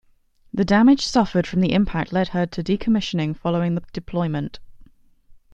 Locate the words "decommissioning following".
2.47-3.75